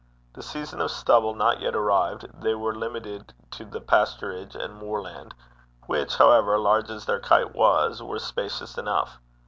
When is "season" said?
0.41-0.81